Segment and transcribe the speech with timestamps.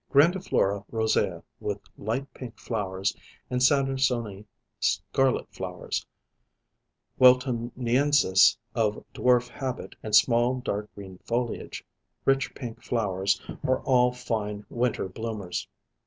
[0.09, 3.15] Grandiflora rosea, with light pink flowers,
[3.51, 4.45] and Sandersonii,
[4.79, 6.07] scarlet flowers;
[7.19, 11.85] Weltoniensis, of dwarf habit and small dark green foliage,
[12.25, 15.67] rich pink flowers, are all fine winter bloomers.